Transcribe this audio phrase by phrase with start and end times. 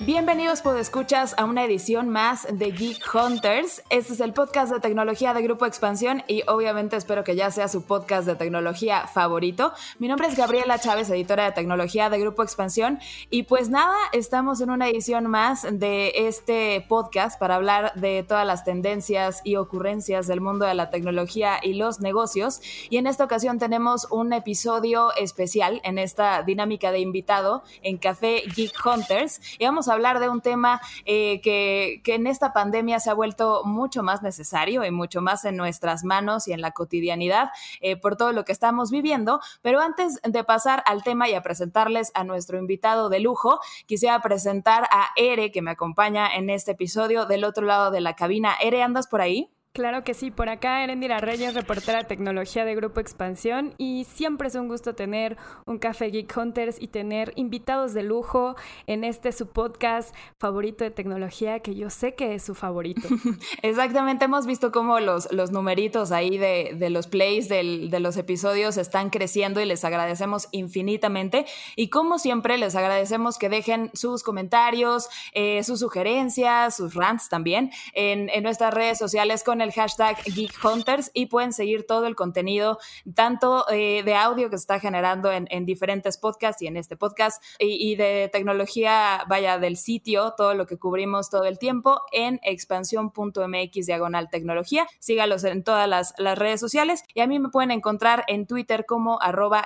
[0.00, 3.82] Bienvenidos, escuchas a una edición más de Geek Hunters.
[3.88, 7.66] Este es el podcast de tecnología de Grupo Expansión y obviamente espero que ya sea
[7.68, 9.72] su podcast de tecnología favorito.
[9.98, 12.98] Mi nombre es Gabriela Chávez, editora de tecnología de Grupo Expansión.
[13.30, 18.46] Y pues nada, estamos en una edición más de este podcast para hablar de todas
[18.46, 22.60] las tendencias y ocurrencias del mundo de la tecnología y los negocios.
[22.90, 28.42] Y en esta ocasión tenemos un episodio especial en esta dinámica de invitado en Café
[28.54, 29.40] Geek Hunters.
[29.58, 33.62] Y vamos a hablar de un tema eh, que, en esta pandemia se ha vuelto
[33.64, 37.50] mucho más necesario y mucho más en nuestras manos y en la cotidianidad
[37.80, 39.40] eh, por todo lo que estamos viviendo.
[39.62, 44.20] Pero antes de pasar al tema y a presentarles a nuestro invitado de lujo, quisiera
[44.20, 48.54] presentar a Ere, que me acompaña en este episodio del otro lado de la cabina.
[48.60, 49.55] Ere, ¿andas por ahí?
[49.76, 54.48] Claro que sí, por acá Erendira Reyes, reportera de tecnología de Grupo Expansión y siempre
[54.48, 59.32] es un gusto tener un Café Geek Hunters y tener invitados de lujo en este
[59.32, 63.06] su podcast favorito de tecnología que yo sé que es su favorito.
[63.62, 68.16] Exactamente, hemos visto cómo los, los numeritos ahí de, de los plays del, de los
[68.16, 71.44] episodios están creciendo y les agradecemos infinitamente
[71.76, 77.72] y como siempre les agradecemos que dejen sus comentarios, eh, sus sugerencias, sus rants también
[77.92, 82.06] en, en nuestras redes sociales con el el hashtag Geek Hunters y pueden seguir todo
[82.06, 82.78] el contenido,
[83.14, 87.42] tanto eh, de audio que se está generando en, diferentes podcasts y en este podcast,
[87.58, 93.86] y, de tecnología, vaya, del sitio, todo lo que cubrimos todo el tiempo en expansión.mx
[93.86, 94.86] diagonal tecnología.
[95.00, 99.20] Sígalos en todas las, redes sociales y a mí me pueden encontrar en Twitter como
[99.20, 99.64] arroba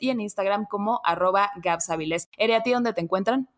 [0.00, 2.28] y en Instagram como arroba gabsaviles.
[2.36, 3.48] ¿Ere a ti dónde te encuentran?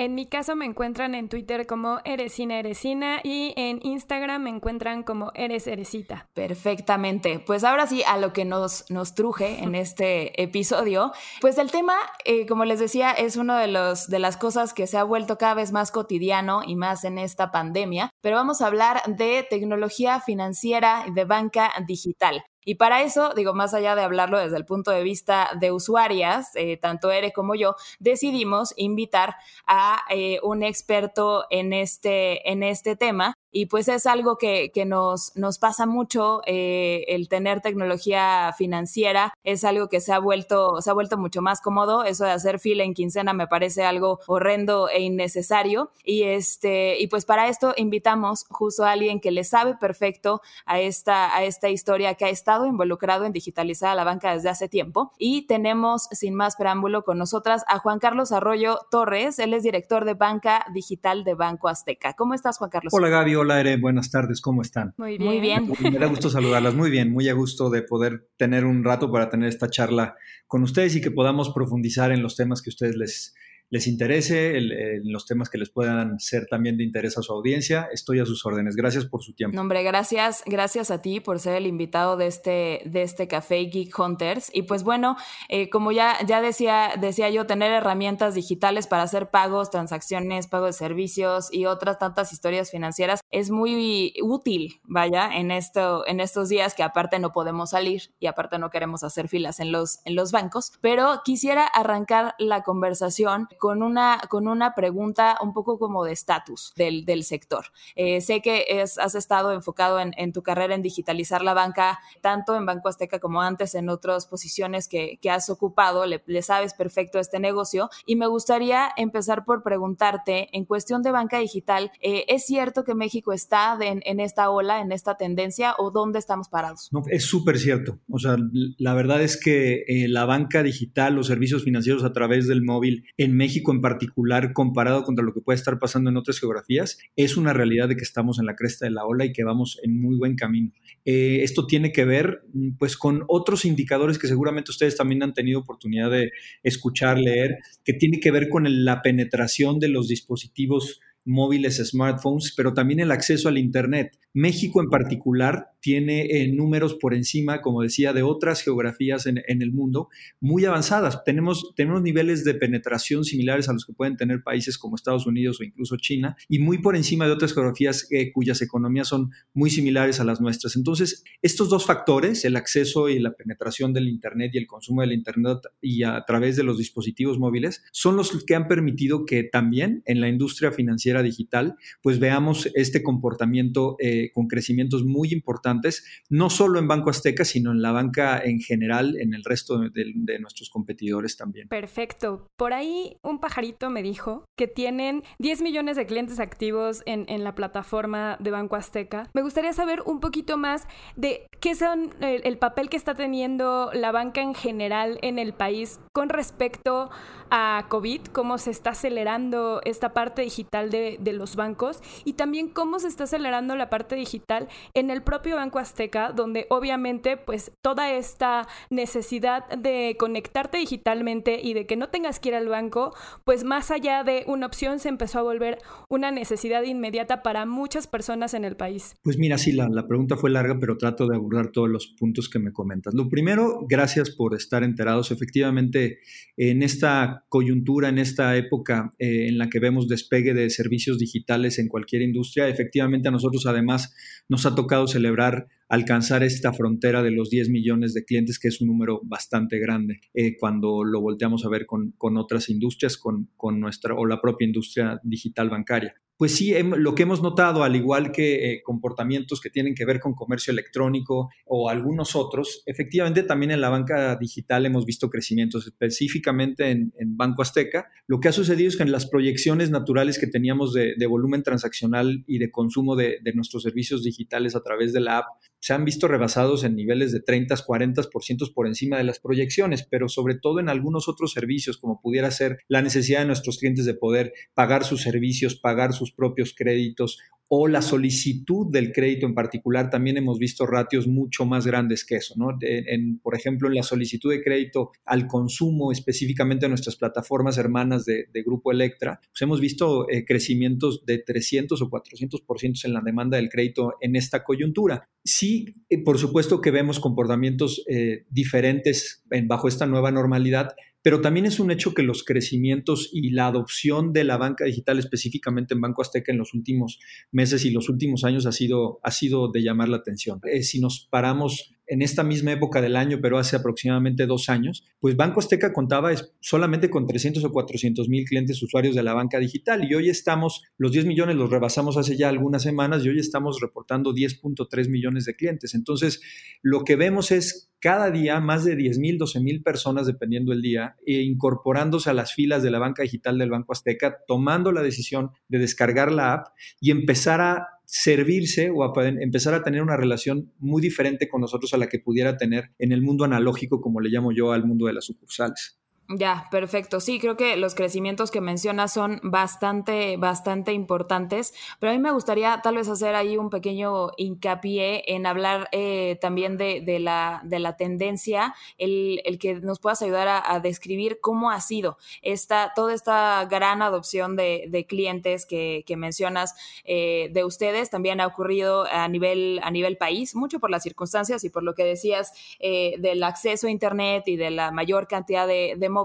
[0.00, 5.02] En mi caso me encuentran en Twitter como Eresina Eresina y en Instagram me encuentran
[5.02, 6.26] como Eres Eresita.
[6.32, 7.38] Perfectamente.
[7.38, 11.96] Pues ahora sí, a lo que nos, nos truje en este episodio, pues el tema,
[12.24, 15.36] eh, como les decía, es uno de, los, de las cosas que se ha vuelto
[15.36, 20.20] cada vez más cotidiano y más en esta pandemia, pero vamos a hablar de tecnología
[20.20, 22.42] financiera y de banca digital.
[22.64, 26.50] Y para eso, digo, más allá de hablarlo desde el punto de vista de usuarias,
[26.54, 32.96] eh, tanto Ere como yo, decidimos invitar a eh, un experto en este, en este
[32.96, 38.54] tema y pues es algo que, que nos, nos pasa mucho, eh, el tener tecnología
[38.56, 42.04] financiera es algo que se ha, vuelto, se ha vuelto mucho más cómodo.
[42.04, 45.90] Eso de hacer fila en quincena me parece algo horrendo e innecesario.
[46.04, 50.80] Y, este, y pues para esto invitamos justo a alguien que le sabe perfecto a
[50.80, 55.12] esta, a esta historia, que ha estado involucrado en digitalizar la banca desde hace tiempo.
[55.18, 59.38] Y tenemos, sin más preámbulo, con nosotras a Juan Carlos Arroyo Torres.
[59.38, 62.14] Él es director de banca digital de Banco Azteca.
[62.14, 62.92] ¿Cómo estás, Juan Carlos?
[62.94, 64.92] Hola, Gaby hola Ere, buenas tardes, ¿cómo están?
[64.98, 65.30] Muy bien.
[65.30, 65.72] Muy bien.
[65.90, 69.30] Me da gusto saludarlas, muy bien, muy a gusto de poder tener un rato para
[69.30, 70.14] tener esta charla
[70.46, 73.34] con ustedes y que podamos profundizar en los temas que ustedes les,
[73.70, 77.88] les interese, en los temas que les puedan ser también de interés a su audiencia.
[77.92, 78.74] Estoy a sus órdenes.
[78.74, 79.54] Gracias por su tiempo.
[79.54, 83.58] No, hombre, gracias, gracias a ti por ser el invitado de este, de este café
[83.58, 84.50] Geek Hunters.
[84.52, 85.16] Y pues bueno,
[85.48, 90.66] eh, como ya, ya decía, decía yo, tener herramientas digitales para hacer pagos, transacciones, pago
[90.66, 96.48] de servicios y otras tantas historias financieras es muy útil, vaya, en, esto, en estos
[96.48, 100.16] días que aparte no podemos salir y aparte no queremos hacer filas en los, en
[100.16, 100.72] los bancos.
[100.80, 106.72] Pero quisiera arrancar la conversación con una, con una pregunta un poco como de estatus
[106.76, 107.66] del, del, sector.
[107.94, 112.00] Eh, sé que es, has estado enfocado en, en, tu carrera en digitalizar la banca,
[112.22, 116.72] tanto en Banco Azteca como antes en otras posiciones que, que has ocupado, le, sabes
[116.72, 122.24] perfecto este negocio y me gustaría empezar por preguntarte, en cuestión de banca digital, eh,
[122.28, 126.48] ¿es cierto que México está en, en, esta ola, en esta tendencia o dónde estamos
[126.48, 126.88] parados?
[126.92, 127.98] No, es súper cierto.
[128.10, 128.38] O sea,
[128.78, 133.04] la verdad es que eh, la banca digital, los servicios financieros a través del móvil
[133.18, 136.98] en México, México en particular, comparado contra lo que puede estar pasando en otras geografías,
[137.16, 139.80] es una realidad de que estamos en la cresta de la ola y que vamos
[139.82, 140.70] en muy buen camino.
[141.04, 142.44] Eh, esto tiene que ver
[142.78, 146.30] pues con otros indicadores que seguramente ustedes también han tenido oportunidad de
[146.62, 152.72] escuchar, leer, que tiene que ver con la penetración de los dispositivos móviles, smartphones, pero
[152.74, 154.18] también el acceso al Internet.
[154.32, 159.72] México en particular tiene eh, números por encima, como decía, de otras geografías en, el
[159.72, 160.08] mundo
[160.40, 161.24] muy avanzadas.
[161.24, 165.60] Tenemos, tenemos niveles de penetración similares a los que pueden tener países como Estados Unidos
[165.60, 169.70] o incluso China y muy por encima de otras geografías eh, cuyas economías son muy
[169.70, 170.76] similares a las nuestras.
[170.76, 175.12] Entonces, estos dos factores, el acceso y la penetración del Internet y el consumo del
[175.12, 180.02] Internet y a través de los dispositivos móviles, son los que han permitido que también
[180.06, 186.04] en la industria financiera financiera digital, pues veamos este comportamiento eh, con crecimientos muy importantes,
[186.28, 190.38] no solo en Banco Azteca, sino en la banca en general, en el resto de,
[190.40, 191.68] nuestros competidores también.
[191.68, 192.46] Perfecto.
[192.56, 197.54] Por ahí un pajarito me dijo que tienen 10 millones de clientes activos en, la
[197.54, 199.30] plataforma de Banco Azteca.
[199.34, 200.86] Me gustaría saber un poquito más
[201.16, 205.54] de qué son el, el papel que está teniendo la banca en general en el
[205.54, 207.39] país con respecto a
[207.88, 213.08] COVID, cómo se está acelerando esta parte digital de, los bancos y también cómo se
[213.08, 218.66] está acelerando la parte digital en el propio Banco Azteca, donde obviamente pues toda esta
[218.90, 223.14] necesidad de conectarte digitalmente y de que no tengas que ir al banco,
[223.44, 228.06] pues más allá de una opción se empezó a volver una necesidad inmediata para muchas
[228.06, 229.14] personas en el país.
[229.22, 232.48] Pues mira, sí, la, la pregunta fue larga, pero trato de abordar todos los puntos
[232.48, 233.14] que me comentas.
[233.14, 235.30] Lo primero, gracias por estar enterados.
[235.30, 236.18] Efectivamente,
[236.56, 241.78] en esta coyuntura, en esta época eh, en la que vemos despegue de servicios digitales
[241.78, 244.14] en cualquier industria, efectivamente a nosotros además
[244.48, 248.80] nos ha tocado celebrar alcanzar esta frontera de los 10 millones de clientes, que es
[248.80, 253.80] un número bastante grande eh, cuando lo volteamos a ver con, otras industrias, con, con,
[253.80, 258.32] nuestra o la propia industria digital bancaria pues sí, lo que hemos notado, al igual
[258.32, 263.72] que eh, comportamientos que tienen que ver con comercio electrónico o algunos otros, efectivamente también
[263.72, 268.08] en la banca digital hemos visto crecimientos, específicamente en, Banco Azteca.
[268.26, 272.42] Lo que ha sucedido es que en las proyecciones naturales que teníamos de, volumen transaccional
[272.46, 275.44] y de consumo de, de, nuestros servicios digitales a través de la app,
[275.80, 280.28] se han visto rebasados en niveles de 30, 40% por encima de las proyecciones, pero
[280.28, 284.14] sobre todo en algunos otros servicios, como pudiera ser la necesidad de nuestros clientes de
[284.14, 287.38] poder pagar sus servicios, pagar sus propios créditos
[287.72, 292.34] o la solicitud del crédito en particular, también hemos visto ratios mucho más grandes que
[292.34, 292.54] eso.
[292.56, 292.76] ¿no?
[292.80, 298.24] En, por ejemplo, en la solicitud de crédito al consumo, específicamente en nuestras plataformas hermanas
[298.24, 303.56] de, Grupo Electra, pues hemos visto eh, crecimientos de 300 o 400% en la demanda
[303.56, 305.28] del crédito en esta coyuntura.
[305.44, 311.66] Sí, eh, por supuesto que vemos comportamientos eh, diferentes bajo esta nueva normalidad, pero también
[311.66, 316.00] es un hecho que los crecimientos y la adopción de la banca digital, específicamente en
[316.00, 317.18] Banco Azteca en los últimos
[317.52, 320.60] meses y los últimos años, ha sido, ha sido de llamar la atención.
[320.64, 325.06] Eh, si nos paramos en esta misma época del año, pero hace aproximadamente dos años,
[325.20, 329.60] pues Banco Azteca contaba solamente con 300 o 400 mil clientes usuarios de la banca
[329.60, 333.38] digital y hoy estamos, los 10 millones los rebasamos hace ya algunas semanas y hoy
[333.38, 335.94] estamos reportando 10.3 millones de clientes.
[335.94, 336.42] Entonces,
[336.82, 340.82] lo que vemos es cada día más de 10 mil, 12 mil personas, dependiendo el
[340.82, 345.02] día, e incorporándose a las filas de la banca digital del Banco Azteca, tomando la
[345.02, 346.66] decisión de descargar la app
[347.00, 351.94] y empezar a servirse o a empezar a tener una relación muy diferente con nosotros
[351.94, 355.06] a la que pudiera tener en el mundo analógico, como le llamo yo al mundo
[355.06, 355.99] de las sucursales.
[356.32, 357.18] Ya, perfecto.
[357.18, 362.30] Sí, creo que los crecimientos que mencionas son bastante, bastante importantes, pero a mí me
[362.30, 367.80] gustaría tal vez hacer ahí un pequeño hincapié en hablar eh, también de, la, de
[367.80, 373.12] la tendencia, el, el, que nos puedas ayudar a, describir cómo ha sido esta, toda
[373.12, 378.08] esta gran adopción de, de clientes que, que mencionas eh, de ustedes.
[378.08, 381.96] También ha ocurrido a nivel, a nivel país, mucho por las circunstancias y por lo
[381.96, 386.19] que decías eh, del acceso a Internet y de la mayor cantidad de, de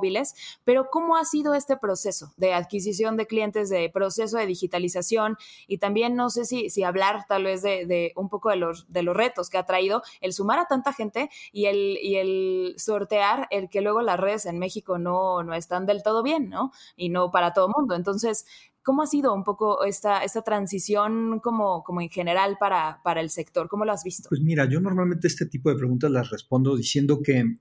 [0.63, 5.37] pero ¿cómo ha sido este proceso de adquisición de clientes, de proceso de digitalización?
[5.67, 9.03] Y también no sé si, si hablar tal vez de, un poco de los, de
[9.03, 13.47] los retos que ha traído el sumar a tanta gente y el, y el sortear
[13.51, 16.71] el que luego las redes en México no, no están del todo bien, ¿no?
[16.95, 17.95] Y no para todo mundo.
[17.95, 18.45] Entonces,
[18.85, 23.31] ¿Cómo ha sido un poco esta, esta transición como, como en general para, para el
[23.31, 23.67] sector?
[23.67, 24.29] ¿Cómo lo has visto?
[24.29, 27.57] Pues mira, yo normalmente este tipo de preguntas las respondo diciendo que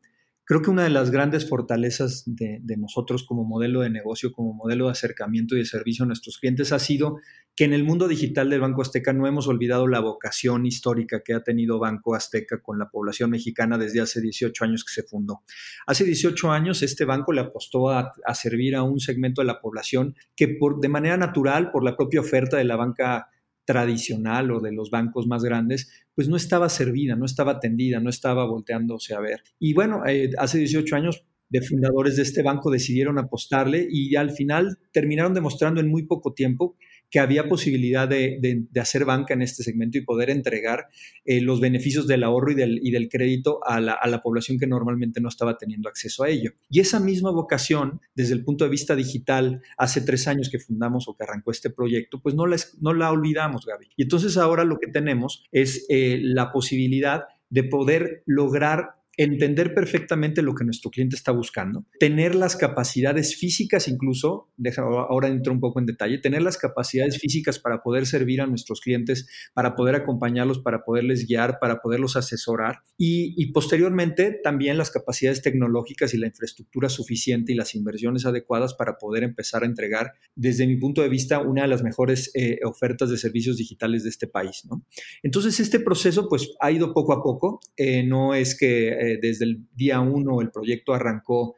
[0.46, 4.86] Creo que una de las grandes fortalezas de, nosotros como modelo de negocio, como modelo
[4.86, 7.16] de acercamiento y de servicio a nuestros clientes ha sido
[7.56, 11.32] que en el mundo digital del Banco Azteca no hemos olvidado la vocación histórica que
[11.32, 15.44] ha tenido Banco Azteca con la población mexicana desde hace 18 años que se fundó.
[15.86, 20.14] Hace 18 años este banco le apostó a, servir a un segmento de la población
[20.36, 23.30] que por, de manera natural, por la propia oferta de la banca
[23.64, 28.10] tradicional o de los bancos más grandes, pues no estaba servida, no estaba atendida, no
[28.10, 29.42] estaba volteándose a ver.
[29.58, 34.30] Y bueno, eh, hace 18 años de fundadores de este banco decidieron apostarle y al
[34.30, 36.76] final terminaron demostrando en muy poco tiempo
[37.10, 40.88] que había posibilidad de, hacer banca en este segmento y poder entregar
[41.24, 44.58] eh, los beneficios del ahorro y del, y del crédito a la, a la, población
[44.58, 46.52] que normalmente no estaba teniendo acceso a ello.
[46.68, 51.08] Y esa misma vocación, desde el punto de vista digital, hace tres años que fundamos
[51.08, 53.90] o que arrancó este proyecto, pues no la, no la olvidamos, Gaby.
[53.96, 60.42] Y entonces ahora lo que tenemos es eh, la posibilidad de poder lograr entender perfectamente
[60.42, 65.80] lo que nuestro cliente está buscando, tener las capacidades físicas incluso, ahora entro un poco
[65.80, 70.58] en detalle, tener las capacidades físicas para poder servir a nuestros clientes, para poder acompañarlos,
[70.58, 76.26] para poderles guiar, para poderlos asesorar y, y posteriormente también las capacidades tecnológicas y la
[76.26, 81.08] infraestructura suficiente y las inversiones adecuadas para poder empezar a entregar, desde mi punto de
[81.08, 84.64] vista, una de las mejores eh, ofertas de servicios digitales de este país.
[84.68, 84.84] ¿no?
[85.22, 89.44] Entonces, este proceso pues ha ido poco a poco, eh, no es que eh, desde
[89.44, 91.56] el día uno el proyecto arrancó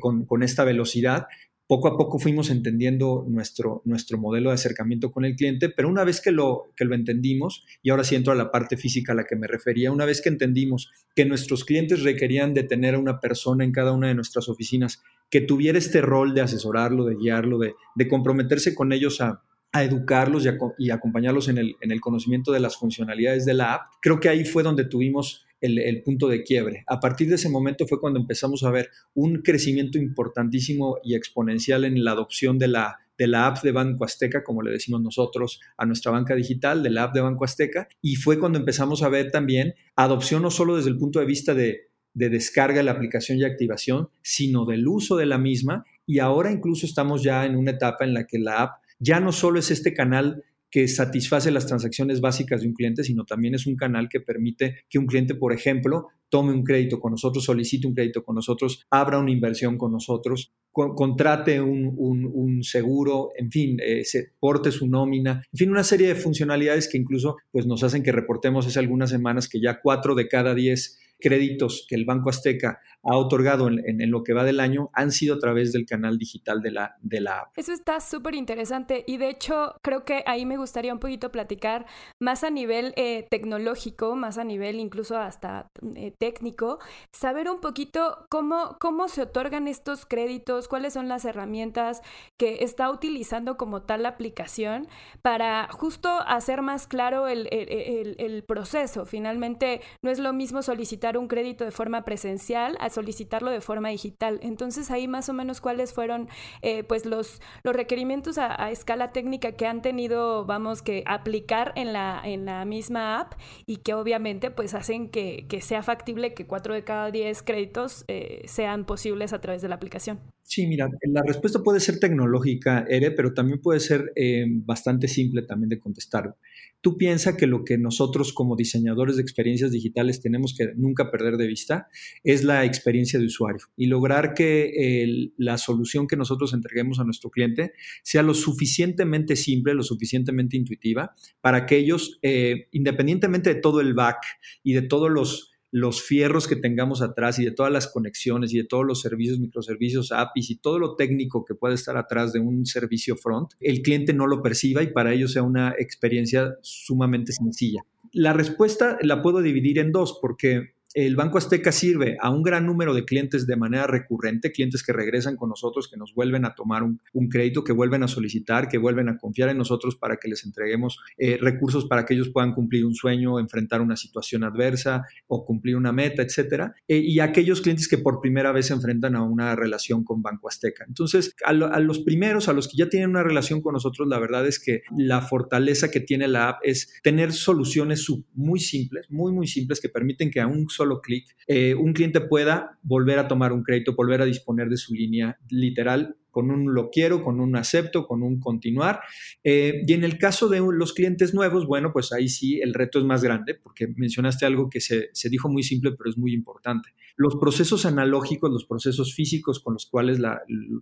[0.00, 1.26] con, con esta velocidad,
[1.66, 6.04] poco a poco fuimos entendiendo nuestro, nuestro modelo de acercamiento con el cliente, pero una
[6.04, 9.16] vez que lo, que lo entendimos, y ahora sí entro a la parte física a
[9.16, 12.98] la que me refería, una vez que entendimos que nuestros clientes requerían de tener a
[12.98, 17.16] una persona en cada una de nuestras oficinas que tuviera este rol de asesorarlo, de
[17.16, 21.90] guiarlo, de, de comprometerse con ellos a, a educarlos y, y acompañarlos en el, en
[21.90, 26.02] el conocimiento de las funcionalidades de la app, creo que ahí fue donde tuvimos el,
[26.02, 26.84] punto de quiebre.
[26.86, 31.84] A partir de ese momento fue cuando empezamos a ver un crecimiento importantísimo y exponencial
[31.84, 35.60] en la adopción de la, de la app de Banco Azteca, como le decimos nosotros
[35.76, 39.08] a nuestra banca digital, de la app de Banco Azteca, y fue cuando empezamos a
[39.08, 42.92] ver también adopción no solo desde el punto de vista de, de descarga de la
[42.92, 47.56] aplicación y activación, sino del uso de la misma, y ahora incluso estamos ya en
[47.56, 51.50] una etapa en la que la app ya no solo es este canal que satisface
[51.50, 55.06] las transacciones básicas de un cliente, sino también es un canal que permite que un
[55.06, 59.30] cliente, por ejemplo, tome un crédito con nosotros, solicite un crédito con nosotros, abra una
[59.30, 65.70] inversión con nosotros, contrate un, seguro, en fin, eh, se porte su nómina, en fin,
[65.70, 69.60] una serie de funcionalidades que incluso pues, nos hacen que reportemos hace algunas semanas que
[69.60, 74.32] ya cuatro de cada diez créditos que el Banco Azteca ha otorgado en, lo que
[74.32, 77.56] va del año han sido a través del canal digital de la, de la app.
[77.56, 81.86] Eso está súper interesante y de hecho creo que ahí me gustaría un poquito platicar
[82.20, 86.80] más a nivel eh, tecnológico, más a nivel incluso hasta eh, técnico,
[87.12, 92.02] saber un poquito cómo, cómo se otorgan estos créditos, cuáles son las herramientas
[92.36, 94.88] que está utilizando como tal la aplicación
[95.22, 99.06] para justo hacer más claro el, el proceso.
[99.06, 103.90] Finalmente no es lo mismo solicitar un crédito de forma presencial a solicitarlo de forma
[103.90, 104.40] digital.
[104.42, 106.28] Entonces ahí más o menos cuáles fueron
[106.62, 111.92] eh, pues los, los requerimientos a, escala técnica que han tenido, vamos, que aplicar en
[111.92, 113.34] la, en la misma app
[113.66, 118.42] y que obviamente pues hacen que, sea factible que cuatro de cada diez créditos eh,
[118.46, 120.20] sean posibles a través de la aplicación.
[120.48, 125.42] Sí, mira, la respuesta puede ser tecnológica, Ere, pero también puede ser eh, bastante simple
[125.42, 126.36] también de contestar.
[126.80, 131.36] Tú piensas que lo que nosotros como diseñadores de experiencias digitales tenemos que nunca perder
[131.36, 131.88] de vista
[132.22, 137.28] es la experiencia de usuario y lograr que la solución que nosotros entreguemos a nuestro
[137.28, 137.72] cliente
[138.04, 143.94] sea lo suficientemente simple, lo suficientemente intuitiva para que ellos, eh, independientemente de todo el
[143.94, 144.18] back
[144.62, 148.56] y de todos los los fierros que tengamos atrás y de todas las conexiones y
[148.56, 152.40] de todos los servicios, microservicios, APIs y todo lo técnico que puede estar atrás de
[152.40, 157.32] un servicio front, el cliente no lo perciba y para ello sea una experiencia sumamente
[157.32, 157.82] sencilla.
[158.12, 162.64] La respuesta la puedo dividir en dos porque el Banco Azteca sirve a un gran
[162.64, 166.54] número de clientes de manera recurrente, clientes que regresan con nosotros, que nos vuelven a
[166.54, 170.28] tomar un, crédito, que vuelven a solicitar, que vuelven a confiar en nosotros para que
[170.28, 175.04] les entreguemos eh, recursos para que ellos puedan cumplir un sueño, enfrentar una situación adversa
[175.26, 176.74] o cumplir una meta, etcétera.
[176.88, 180.48] Eh, y aquellos clientes que por primera vez se enfrentan a una relación con Banco
[180.48, 180.86] Azteca.
[180.88, 184.46] Entonces, a, los primeros, a los que ya tienen una relación con nosotros, la verdad
[184.46, 189.46] es que la fortaleza que tiene la app es tener soluciones muy simples, muy, muy
[189.46, 193.52] simples que permiten que a un solo clic, eh, un cliente pueda volver a tomar
[193.52, 197.56] un crédito, volver a disponer de su línea literal con un lo quiero, con un
[197.56, 199.00] acepto, con un continuar.
[199.42, 202.98] Eh, y en el caso de los clientes nuevos, bueno, pues ahí sí el reto
[202.98, 206.90] es más grande, porque mencionaste algo que se, dijo muy simple, pero es muy importante.
[207.16, 210.20] Los procesos analógicos, los procesos físicos con los cuales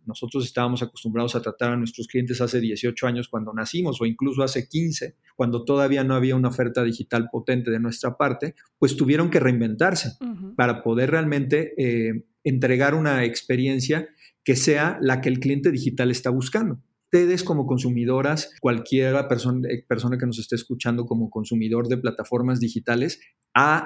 [0.05, 4.43] nosotros estábamos acostumbrados a tratar a nuestros clientes hace 18 años cuando nacimos, o incluso
[4.43, 9.31] hace 15, cuando todavía no había una oferta digital potente de nuestra parte, pues tuvieron
[9.31, 10.19] que reinventarse
[10.57, 14.09] para poder realmente eh, entregar una experiencia
[14.45, 16.81] que sea la que el cliente digital está buscando.
[17.05, 22.61] Ustedes como consumidoras, cualquiera persona, eh, persona que nos esté escuchando como consumidor de plataformas
[22.61, 23.21] digitales,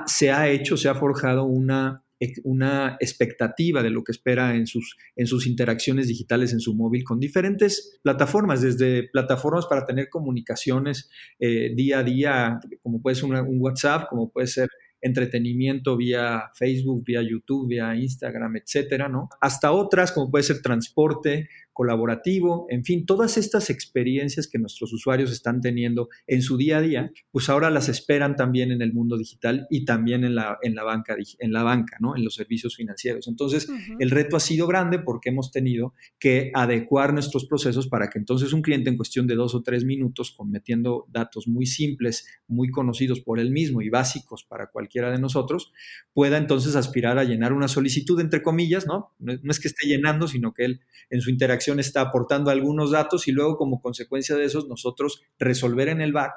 [0.07, 2.05] se ha hecho, se ha forjado una,
[2.45, 7.05] una expectativa de lo que espera en sus, en sus interacciones digitales en su móvil
[7.05, 13.27] con diferentes plataformas, desde plataformas para tener comunicaciones eh, día a día, como puede ser
[13.27, 14.69] un WhatsApp, como puede ser
[15.01, 19.29] entretenimiento vía Facebook, vía YouTube, vía Instagram, etcétera, ¿no?
[19.41, 21.49] Hasta otras, como puede ser transporte,
[21.79, 26.81] colaborativo, en fin, todas estas experiencias que nuestros usuarios están teniendo en su día a
[26.81, 30.75] día, pues ahora las esperan también en el mundo digital y también en la, en
[30.75, 32.17] la banca, en la banca, ¿no?
[32.17, 33.29] En los servicios financieros.
[33.29, 33.69] Entonces,
[34.01, 38.53] el reto ha sido grande porque hemos tenido que adecuar nuestros procesos para que entonces
[38.53, 42.71] un cliente en cuestión de dos o tres minutos, con metiendo datos muy simples, muy
[42.71, 45.73] conocidos por él mismo y básicos para cualquiera de nosotros,
[46.13, 49.15] pueda entonces aspirar a llenar una solicitud, entre comillas, ¿no?
[49.21, 50.81] No, es que esté llenando, sino que él
[51.11, 55.89] en su interacción está aportando algunos datos y luego como consecuencia de esos nosotros resolver
[55.89, 56.35] en el back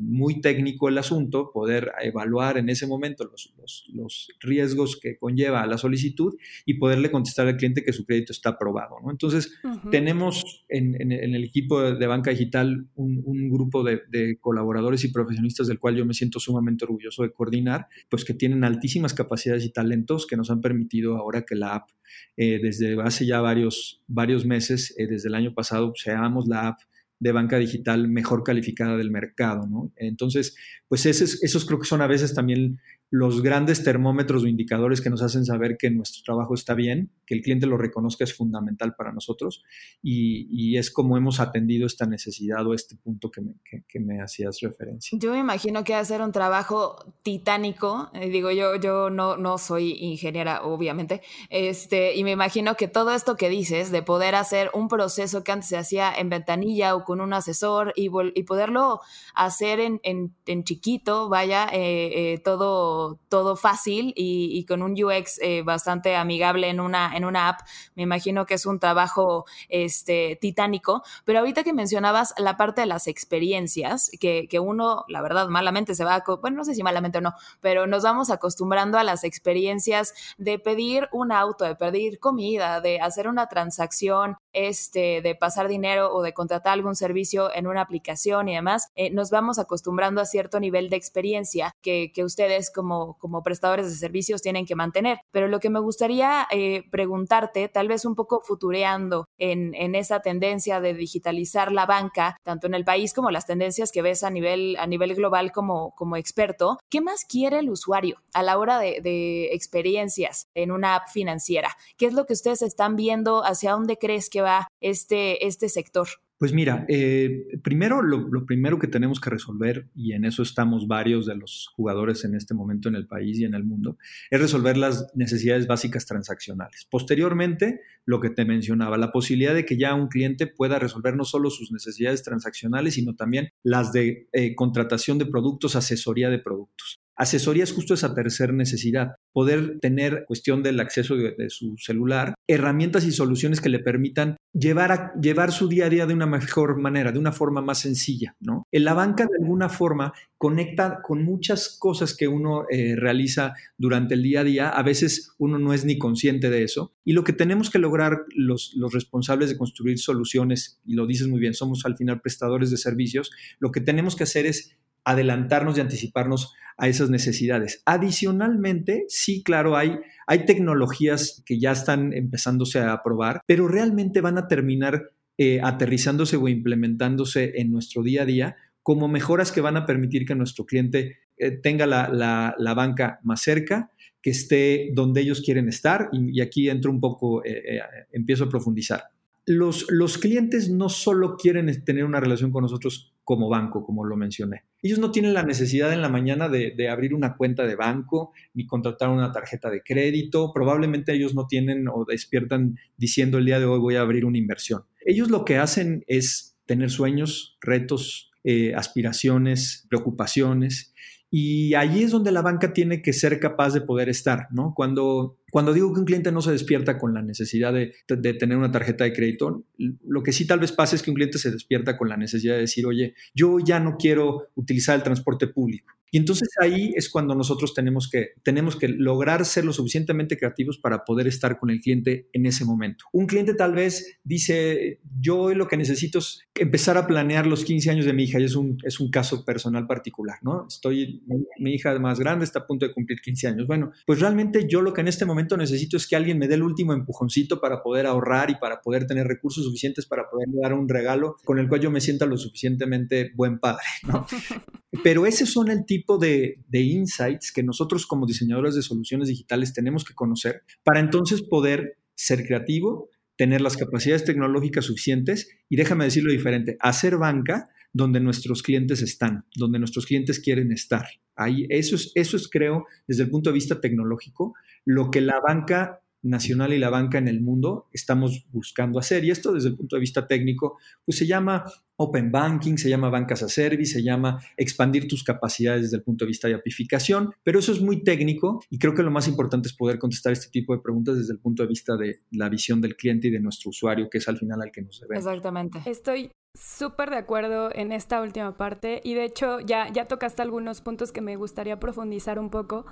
[0.00, 3.52] muy técnico el asunto, poder evaluar en ese momento los,
[3.92, 6.34] los, riesgos que conlleva la solicitud
[6.64, 8.96] y poderle contestar al cliente que su crédito está aprobado.
[9.02, 9.10] ¿no?
[9.10, 9.58] Entonces,
[9.90, 15.96] tenemos en, el equipo de, banca digital un, grupo de, colaboradores y profesionistas del cual
[15.96, 20.36] yo me siento sumamente orgulloso de coordinar, pues que tienen altísimas capacidades y talentos que
[20.36, 21.90] nos han permitido ahora que la app,
[22.36, 26.80] eh, desde hace ya varios, varios meses, eh, desde el año pasado, seamos la app
[27.22, 29.92] de banca digital mejor calificada del mercado, ¿no?
[29.94, 30.56] Entonces,
[30.88, 32.80] pues esos, esos creo que son a veces también
[33.12, 37.34] los grandes termómetros o indicadores que nos hacen saber que nuestro trabajo está bien, que
[37.34, 39.62] el cliente lo reconozca es fundamental para nosotros
[40.02, 45.18] y, es como hemos atendido esta necesidad o este punto que me, hacías referencia.
[45.20, 49.92] Yo me imagino que ser un trabajo titánico, eh, digo yo, yo no, no soy
[50.00, 54.88] ingeniera obviamente, este, y me imagino que todo esto que dices de poder hacer un
[54.88, 59.02] proceso que antes se hacía en ventanilla o con un asesor y, y poderlo
[59.34, 66.16] hacer en, chiquito, vaya, eh, eh, todo todo, fácil y, con un UX eh, bastante
[66.16, 67.60] amigable en una, en una app.
[67.96, 71.02] Me imagino que es un trabajo este, titánico.
[71.26, 76.04] Pero ahorita que mencionabas la parte de las experiencias, que, uno, la verdad, malamente se
[76.04, 80.14] va, bueno, no sé si malamente o no, pero nos vamos acostumbrando a las experiencias
[80.38, 86.14] de pedir un auto, de pedir comida, de hacer una transacción, este, de pasar dinero
[86.14, 90.26] o de contratar algún servicio en una aplicación y demás, eh, nos vamos acostumbrando a
[90.26, 95.20] cierto nivel de experiencia que, que ustedes como como, prestadores de servicios tienen que mantener.
[95.30, 100.80] Pero lo que me gustaría eh, preguntarte, tal vez un poco futureando en, esa tendencia
[100.80, 104.76] de digitalizar la banca, tanto en el país como las tendencias que ves a nivel,
[104.78, 109.50] a nivel global como, como experto, ¿qué más quiere el usuario a la hora de,
[109.52, 111.76] experiencias en una app financiera?
[111.96, 113.44] ¿Qué es lo que ustedes están viendo?
[113.44, 114.41] ¿Hacia dónde crees que
[114.80, 116.08] este, este sector?
[116.42, 121.24] Pues mira, eh, primero lo, primero que tenemos que resolver, y en eso estamos varios
[121.24, 123.96] de los jugadores en este momento en el país y en el mundo,
[124.28, 126.88] es resolver las necesidades básicas transaccionales.
[126.90, 131.22] Posteriormente, lo que te mencionaba, la posibilidad de que ya un cliente pueda resolver no
[131.22, 137.01] solo sus necesidades transaccionales, sino también las de eh, contratación de productos, asesoría de productos.
[137.22, 143.04] Asesoría es justo esa tercera necesidad, poder tener cuestión del acceso de, su celular, herramientas
[143.04, 147.12] y soluciones que le permitan llevar, llevar su día a día de una mejor manera,
[147.12, 148.34] de una forma más sencilla.
[148.40, 148.66] ¿no?
[148.72, 154.14] En la banca de alguna forma conecta con muchas cosas que uno eh, realiza durante
[154.14, 157.22] el día a día, a veces uno no es ni consciente de eso, y lo
[157.22, 161.54] que tenemos que lograr los, los responsables de construir soluciones, y lo dices muy bien,
[161.54, 163.30] somos al final prestadores de servicios,
[163.60, 167.82] lo que tenemos que hacer es adelantarnos y anticiparnos a esas necesidades.
[167.86, 174.38] Adicionalmente, sí, claro, hay, hay tecnologías que ya están empezándose a probar, pero realmente van
[174.38, 179.76] a terminar eh, aterrizándose o implementándose en nuestro día a día como mejoras que van
[179.76, 185.40] a permitir que nuestro cliente eh, tenga la, banca más cerca, que esté donde ellos
[185.40, 187.80] quieren estar, y, aquí entro un poco, eh,
[188.12, 189.04] empiezo a profundizar.
[189.46, 194.14] Los, los clientes no solo quieren tener una relación con nosotros como banco, como lo
[194.14, 194.64] mencioné.
[194.82, 198.66] Ellos no tienen la necesidad en la mañana de, abrir una cuenta de banco ni
[198.66, 200.52] contratar una tarjeta de crédito.
[200.52, 204.36] Probablemente ellos no tienen o despiertan diciendo el día de hoy voy a abrir una
[204.36, 204.82] inversión.
[205.06, 210.92] Ellos lo que hacen es tener sueños, retos, eh, aspiraciones, preocupaciones
[211.30, 214.74] y allí es donde la banca tiene que ser capaz de poder estar, ¿no?
[214.76, 218.56] Cuando, cuando digo que un cliente no se despierta con la necesidad de, de, tener
[218.56, 221.50] una tarjeta de crédito, lo que sí tal vez pasa es que un cliente se
[221.50, 225.92] despierta con la necesidad de decir, oye, yo ya no quiero utilizar el transporte público.
[226.14, 230.76] Y entonces ahí es cuando nosotros tenemos que, tenemos que lograr ser lo suficientemente creativos
[230.76, 233.06] para poder estar con el cliente en ese momento.
[233.12, 237.64] Un cliente tal vez dice, yo hoy lo que necesito es empezar a planear los
[237.64, 240.66] 15 años de mi hija y es un, es un caso personal particular, ¿no?
[240.68, 241.22] Estoy,
[241.58, 243.66] mi, hija más grande está a punto de cumplir 15 años.
[243.66, 246.54] Bueno, pues realmente yo lo que en este momento necesito es que alguien me dé
[246.54, 250.72] el último empujoncito para poder ahorrar y para poder tener recursos suficientes para poderle dar
[250.74, 254.26] un regalo con el cual yo me sienta lo suficientemente buen padre, ¿no?
[255.02, 260.04] Pero ese son el tipo de, insights que nosotros como diseñadores de soluciones digitales tenemos
[260.04, 266.30] que conocer para entonces poder ser creativo, tener las capacidades tecnológicas suficientes y déjame decirlo
[266.30, 271.06] diferente, hacer banca donde nuestros clientes están, donde nuestros clientes quieren estar.
[271.36, 275.40] Ahí, eso es, eso es, creo, desde el punto de vista tecnológico, lo que la
[275.40, 279.24] banca nacional y la banca en el mundo estamos buscando hacer.
[279.24, 281.64] Y esto desde el punto de vista técnico, pues se llama
[281.96, 286.24] Open Banking, se llama Bancas a Service, se llama expandir tus capacidades desde el punto
[286.24, 289.68] de vista de apificación, pero eso es muy técnico y creo que lo más importante
[289.68, 292.80] es poder contestar este tipo de preguntas desde el punto de vista de la visión
[292.80, 295.24] del cliente y de nuestro usuario, que es al final al que nos debemos.
[295.24, 295.80] Exactamente.
[295.86, 300.82] Estoy súper de acuerdo en esta última parte y de hecho ya, ya tocaste algunos
[300.82, 302.84] puntos que me gustaría profundizar un poco,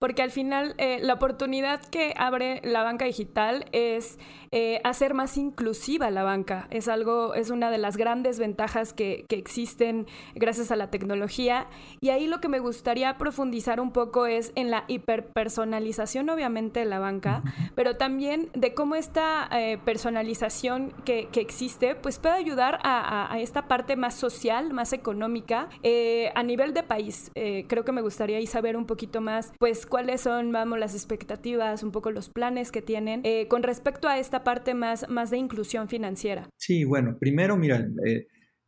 [0.00, 4.18] porque al final eh, la oportunidad que abre la banca digital es
[4.50, 6.66] eh, hacer más inclusiva la banca.
[6.70, 11.66] Es algo, es una de las grandes ventajas que, que, existen gracias a la tecnología.
[12.00, 16.86] Y ahí lo que me gustaría profundizar un poco es en la hiperpersonalización, obviamente, de
[16.86, 17.42] la banca,
[17.74, 23.40] pero también de cómo esta eh, personalización que, que existe, pues puede ayudar a a,
[23.40, 27.30] esta parte más social, más económica, eh, a nivel de país.
[27.34, 31.82] Eh, creo que me gustaría saber un poquito más, pues, cuáles son, vamos, las expectativas,
[31.82, 35.38] un poco los planes que tienen eh, con respecto a esta parte más, más de
[35.38, 36.48] inclusión financiera.
[36.56, 37.86] Sí, bueno, primero, mira,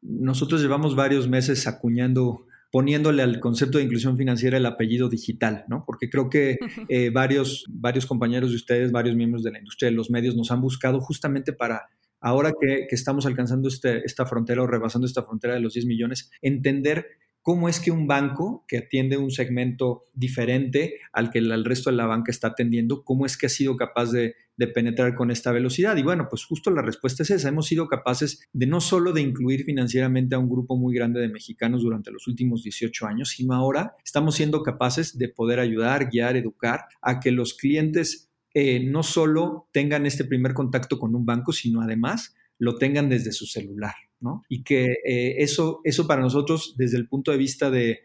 [0.03, 5.85] nosotros llevamos varios meses acuñando poniéndole al concepto de inclusión financiera el apellido digital, ¿no?
[5.87, 6.59] Porque creo que
[7.13, 10.61] varios, varios compañeros de ustedes, varios miembros de la industria de los medios nos han
[10.61, 11.89] buscado justamente para
[12.21, 16.31] ahora que, estamos alcanzando este, esta frontera o rebasando esta frontera de los 10 millones,
[16.43, 17.07] entender
[17.47, 21.97] cómo es que un banco que atiende un segmento diferente al que el resto de
[21.97, 24.35] la banca está atendiendo, cómo es que ha sido capaz de,
[24.75, 25.97] penetrar con esta velocidad.
[25.97, 27.51] Y bueno, pues justo la respuesta es esa.
[27.51, 31.29] Hemos sido capaces de no solo de incluir financieramente a un grupo muy grande de
[31.29, 36.37] mexicanos durante los últimos 18 años, sino ahora estamos siendo capaces de poder ayudar, guiar,
[36.37, 41.53] educar a que los clientes eh, no solo tengan este primer contacto con un banco,
[41.53, 43.93] sino además lo tengan desde su celular.
[44.49, 48.01] Y que eh, eso, eso para nosotros, desde el punto de vista de,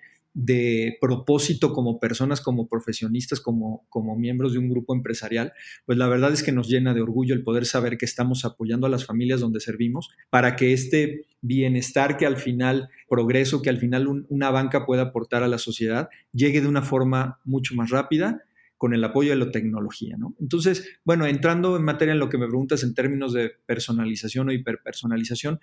[1.00, 5.54] propósito como personas, como profesionistas, como, como miembros de un grupo empresarial,
[5.86, 8.88] pues la verdad es que nos llena de orgullo el poder saber que estamos apoyando
[8.88, 13.78] a las familias donde servimos para que este bienestar que al final, progreso que al
[13.78, 18.44] final una banca pueda aportar a la sociedad, llegue de una forma mucho más rápida
[18.82, 20.15] con el apoyo de la tecnología.
[20.17, 20.36] ¿no?
[20.39, 24.52] Entonces, bueno, entrando en materia en lo que me preguntas en términos de personalización o
[24.52, 25.60] hiperpersonalización,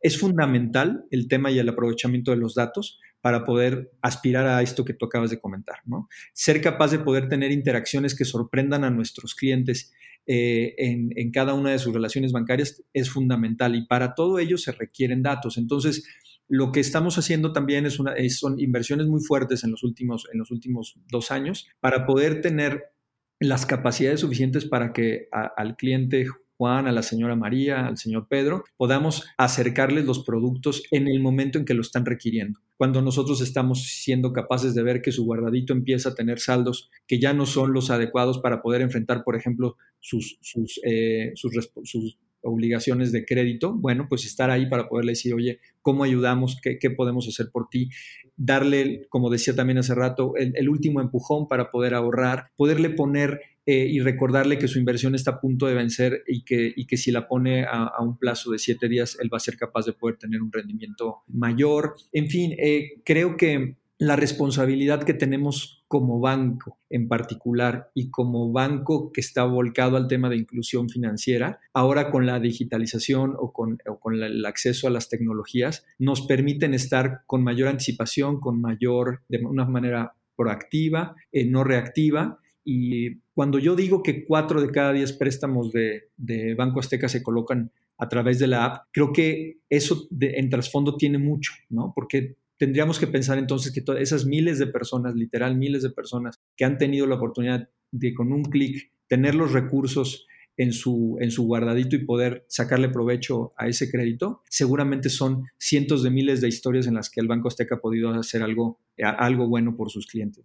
[0.00, 4.84] es fundamental el tema y el aprovechamiento de los datos para poder aspirar a esto
[4.84, 5.78] que tú acabas de comentar.
[5.86, 6.08] ¿no?
[6.34, 9.92] Ser capaz de poder tener interacciones que sorprendan a nuestros clientes
[10.28, 14.56] eh, en, en, cada una de sus relaciones bancarias es fundamental y para todo ello
[14.56, 15.58] se requieren datos.
[15.58, 16.06] Entonces,
[16.48, 20.38] lo que estamos haciendo también es una, son inversiones muy fuertes en los, últimos, en
[20.38, 22.92] los últimos dos años para poder tener
[23.40, 26.26] las capacidades suficientes para que al cliente
[26.56, 31.58] Juan, a la señora María, al señor Pedro, podamos acercarles los productos en el momento
[31.58, 32.60] en que lo están requiriendo.
[32.76, 37.18] Cuando nosotros estamos siendo capaces de ver que su guardadito empieza a tener saldos que
[37.18, 42.18] ya no son los adecuados para poder enfrentar, por ejemplo, sus, sus, eh, sus, sus
[42.42, 46.58] obligaciones de crédito, bueno, pues estar ahí para poderle decir, oye, ¿cómo ayudamos?
[46.62, 47.90] ¿Qué, podemos hacer por ti?
[48.36, 53.86] Darle, como decía también hace rato, el, último empujón para poder ahorrar, poderle poner eh,
[53.88, 57.12] y recordarle que su inversión está a punto de vencer y que, y que si
[57.12, 60.16] la pone a, un plazo de siete días, él va a ser capaz de poder
[60.16, 61.94] tener un rendimiento mayor.
[62.12, 68.50] En fin, eh, creo que la responsabilidad que tenemos como banco en particular y como
[68.50, 73.78] banco que está volcado al tema de inclusión financiera, ahora con la digitalización o con,
[74.14, 79.66] el acceso a las tecnologías, nos permiten estar con mayor anticipación, con mayor, de una
[79.66, 82.40] manera proactiva, eh, no reactiva.
[82.64, 87.22] Y cuando yo digo que cuatro de cada diez préstamos de, de Banco Azteca se
[87.22, 91.92] colocan a través de la app, creo que eso en trasfondo tiene mucho, ¿no?
[91.94, 96.38] Porque tendríamos que pensar entonces que todas esas miles de personas, literal miles de personas
[96.56, 101.30] que han tenido la oportunidad de con un clic tener los recursos en su, en
[101.30, 106.48] su guardadito y poder sacarle provecho a ese crédito, seguramente son cientos de miles de
[106.48, 110.06] historias en las que el Banco Azteca ha podido hacer algo, algo bueno por sus
[110.06, 110.44] clientes.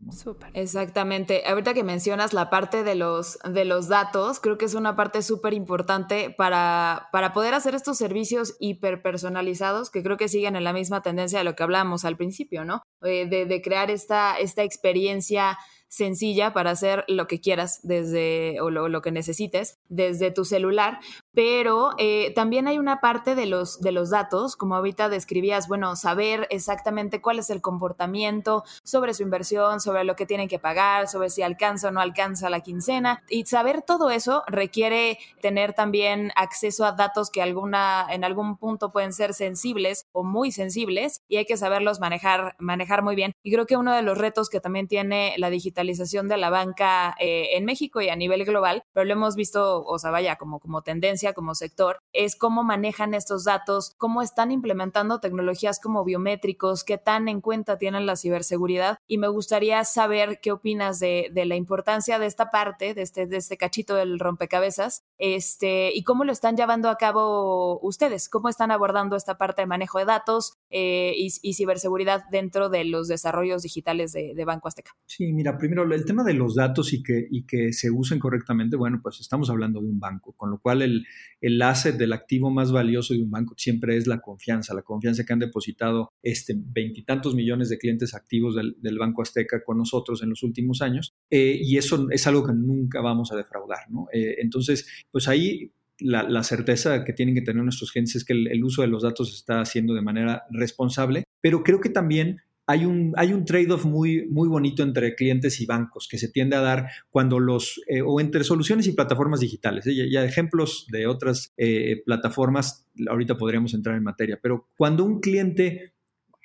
[0.54, 1.44] Exactamente.
[1.46, 5.22] Ahorita que mencionas la parte de los, de los datos, creo que es una parte
[5.22, 10.74] súper importante para, para poder hacer estos servicios hiperpersonalizados que creo que siguen en la
[10.74, 12.82] misma tendencia de lo que hablábamos al principio, ¿no?
[13.04, 15.58] Eh, de, de crear esta, esta experiencia
[15.90, 21.00] sencilla para hacer lo que quieras desde o lo, que necesites desde tu celular,
[21.34, 25.96] pero eh, también hay una parte de los, de los datos, como ahorita describías, bueno,
[25.96, 31.08] saber exactamente cuál es el comportamiento sobre su inversión, sobre lo que tienen que pagar,
[31.08, 33.24] sobre si alcanza o no alcanza la quincena.
[33.30, 38.92] Y saber todo eso requiere tener también acceso a datos que alguna, en algún punto
[38.92, 43.34] pueden ser sensibles o muy sensibles y hay que saberlos manejar, manejar muy bien.
[43.44, 47.16] Y creo que uno de los retos que también tiene la digitalización de la banca
[47.20, 50.60] eh, en México y a nivel global, pero lo hemos visto, o sea, vaya, como,
[50.60, 56.84] como tendencia, como sector, es cómo manejan estos datos, cómo están implementando tecnologías como biométricos,
[56.84, 58.98] qué tan en cuenta tienen la ciberseguridad.
[59.08, 63.28] Y me gustaría saber qué opinas de, de la importancia de esta parte, de este,
[63.28, 68.50] de este cachito del rompecabezas, este, y cómo lo están llevando a cabo ustedes, cómo
[68.50, 73.64] están abordando esta parte de manejo de datos eh, y, ciberseguridad dentro de los desarrollos
[73.64, 74.92] digitales de, Banco Azteca.
[75.06, 78.78] Sí, mira, primero el tema de los datos y que, y que se usen correctamente,
[78.78, 81.06] bueno, pues estamos hablando de un banco, con lo cual el,
[81.42, 85.26] el asset del activo más valioso de un banco siempre es la confianza, la confianza
[85.26, 90.30] que han depositado este veintitantos millones de clientes activos del, Banco Azteca con nosotros en
[90.30, 94.08] los últimos años, eh, y eso es algo que nunca vamos a defraudar, ¿no?
[94.12, 98.64] Eh, entonces, pues ahí la, certeza que tienen que tener nuestros clientes es que el,
[98.64, 102.84] uso de los datos se está haciendo de manera responsable, pero creo que también hay
[102.86, 106.62] un, hay un trade-off muy, muy bonito entre clientes y bancos que se tiende a
[106.62, 109.88] dar cuando los, eh, o entre soluciones y plataformas digitales.
[109.88, 110.10] ¿eh?
[110.12, 115.94] Ya, ejemplos de otras eh, plataformas, ahorita podríamos entrar en materia, pero cuando un cliente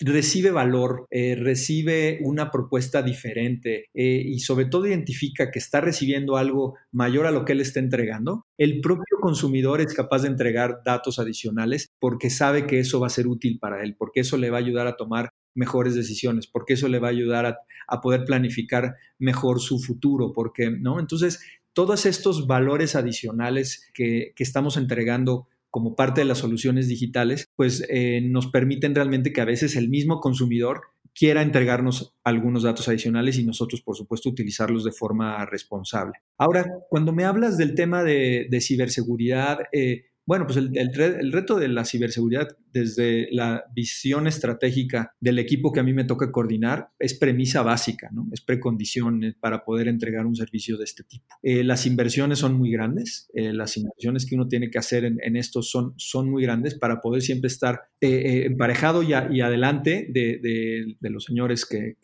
[0.04, 6.36] recibe valor, eh, recibe una propuesta diferente eh, y sobre todo identifica que está recibiendo
[6.36, 10.80] algo mayor a lo que él está entregando, el propio consumidor es capaz de entregar
[10.84, 14.50] datos adicionales porque sabe que eso va a ser útil para él, porque eso le
[14.50, 18.24] va a ayudar a tomar mejores decisiones, porque eso le va a ayudar a, poder
[18.24, 20.98] planificar mejor su futuro, porque, ¿no?
[20.98, 21.40] Entonces,
[21.74, 27.82] todos estos valores adicionales que, que estamos entregando como parte de las soluciones digitales, pues
[27.88, 30.82] eh, nos permiten realmente que a veces el mismo consumidor
[31.14, 36.12] quiera entregarnos algunos datos adicionales y nosotros, por supuesto, utilizarlos de forma responsable.
[36.38, 41.84] Ahora, cuando me hablas del tema de, ciberseguridad, eh, bueno, pues el, reto de la
[41.84, 47.62] ciberseguridad desde la visión estratégica del equipo que a mí me toca coordinar es premisa
[47.62, 48.28] básica, ¿no?
[48.32, 51.26] Es precondición para poder entregar un servicio de este tipo.
[51.42, 55.36] Eh, las inversiones son muy grandes, eh, las inversiones que uno tiene que hacer en,
[55.36, 55.94] esto son,
[56.30, 61.96] muy grandes para poder siempre estar eh, emparejado y, adelante de, los señores que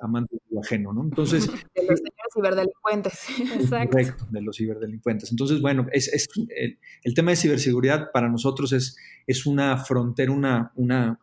[0.00, 1.02] amantes de lo ajeno, ¿no?
[1.02, 1.48] Entonces...
[1.76, 2.00] De los
[2.34, 3.20] ciberdelincuentes.
[3.54, 4.26] Exacto.
[4.30, 5.30] de los ciberdelincuentes.
[5.30, 6.28] Entonces, bueno, es,
[7.04, 8.96] el, tema de ciberseguridad para nosotros es,
[9.26, 11.18] es una frontera, una, una,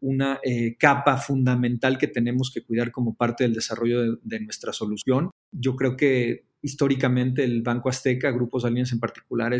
[0.00, 5.30] una eh, capa fundamental que tenemos que cuidar como parte del desarrollo de, nuestra solución.
[5.52, 9.56] Yo creo que históricamente el Banco Azteca, Grupos Alianza en particular,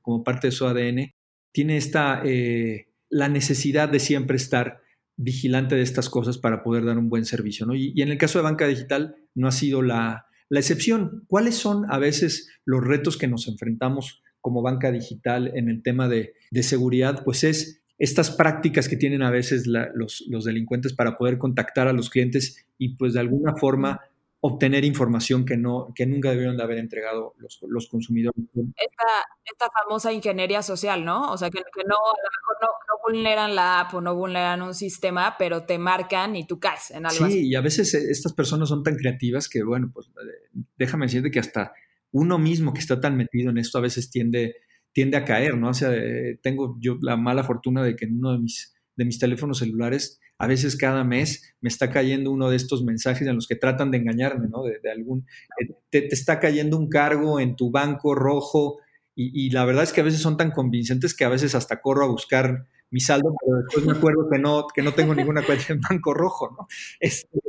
[0.00, 1.12] como parte de su ADN,
[1.52, 4.80] tiene esta, eh, la necesidad de siempre estar
[5.18, 7.66] vigilante de estas cosas para poder dar un buen servicio.
[7.74, 11.24] Y, en el caso de banca digital no ha sido la, excepción.
[11.26, 16.08] ¿Cuáles son a veces los retos que nos enfrentamos como banca digital en el tema
[16.08, 17.22] de, seguridad?
[17.24, 21.92] Pues es estas prácticas que tienen a veces los, los, delincuentes para poder contactar a
[21.92, 24.00] los clientes y pues de alguna forma
[24.40, 28.40] obtener información que, no, que nunca debieron de haber entregado los, los consumidores.
[28.54, 29.04] Esta,
[29.44, 31.32] esta, famosa ingeniería social, ¿no?
[31.32, 34.14] O sea, que, que no, a lo mejor no, no, vulneran la app o no
[34.14, 37.92] vulneran un sistema, pero te marcan y tú caes en algo sí, y a veces
[37.94, 41.72] eh, estas personas son tan creativas que, bueno, pues eh, déjame decirte que hasta
[42.12, 44.56] uno mismo que está tan metido en esto a veces tiende,
[44.92, 45.70] tiende a caer, ¿no?
[45.70, 49.04] O sea, eh, tengo yo la mala fortuna de que en uno de mis, de
[49.04, 53.34] mis teléfonos celulares a veces cada mes me está cayendo uno de estos mensajes en
[53.34, 54.62] los que tratan de engañarme, ¿no?
[54.62, 55.26] De, algún,
[55.60, 58.78] eh, te, está cayendo un cargo en tu banco rojo
[59.20, 62.04] y, la verdad es que a veces son tan convincentes que a veces hasta corro
[62.04, 65.72] a buscar mi saldo, pero después me acuerdo que no, que no tengo ninguna cuenta
[65.72, 66.68] en banco rojo, ¿no?
[67.00, 67.40] Este,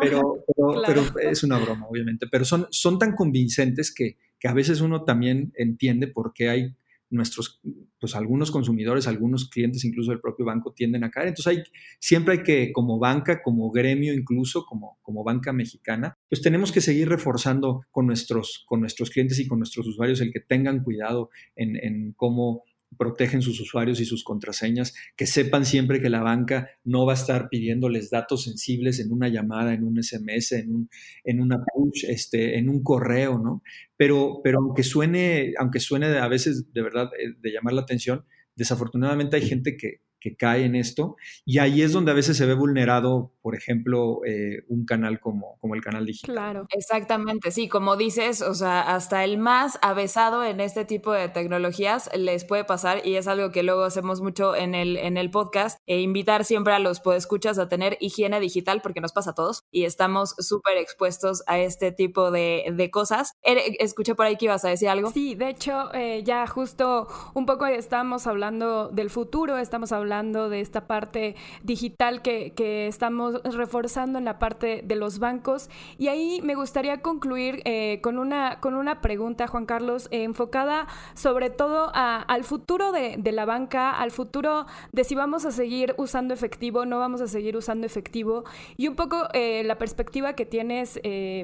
[0.00, 0.44] pero,
[0.86, 5.02] pero, es una broma, obviamente, pero son, son tan convincentes que, que a veces uno
[5.02, 6.76] también entiende por qué hay
[7.10, 7.60] nuestros,
[8.00, 11.28] pues algunos consumidores, algunos clientes, incluso del propio banco, tienden a caer.
[11.28, 11.62] Entonces hay,
[12.00, 16.80] siempre hay que, como banca, como gremio, incluso como, como banca mexicana, pues tenemos que
[16.80, 21.30] seguir reforzando con nuestros, con nuestros clientes y con nuestros usuarios el que tengan cuidado
[21.54, 22.64] en, en cómo
[22.96, 27.16] protegen sus usuarios y sus contraseñas, que sepan siempre que la banca no va a
[27.16, 30.90] estar pidiéndoles datos sensibles en una llamada, en un SMS, en, un,
[31.24, 33.62] en una push, este, en un correo, ¿no?
[33.96, 38.24] Pero, pero aunque suene, aunque suene a veces de verdad eh, de llamar la atención,
[38.54, 41.16] desafortunadamente hay gente que, que cae en esto.
[41.44, 45.56] Y ahí es donde a veces se ve vulnerado, por ejemplo, eh, un canal como,
[45.60, 46.34] como el canal digital.
[46.34, 46.66] Claro.
[46.70, 52.10] Exactamente, sí, como dices, o sea, hasta el más avesado en este tipo de tecnologías
[52.16, 55.78] les puede pasar y es algo que luego hacemos mucho en el, en el podcast,
[55.86, 59.62] e invitar siempre a los podescuchas a tener higiene digital porque nos pasa a todos
[59.70, 63.32] y estamos súper expuestos a este tipo de, de cosas.
[63.42, 65.12] Escuché por ahí que ibas a decir algo.
[65.12, 70.60] Sí, de hecho, eh, ya justo un poco estamos hablando del futuro, estamos hablando de
[70.60, 75.68] esta parte digital que, que estamos reforzando en la parte de los bancos.
[75.98, 80.86] Y ahí me gustaría concluir eh, con, una, con una pregunta, Juan Carlos, eh, enfocada
[81.14, 85.94] sobre todo al futuro de, de, la banca, al futuro de si vamos a seguir
[85.98, 88.44] usando efectivo, no vamos a seguir usando efectivo,
[88.78, 90.98] y un poco la perspectiva que tienes,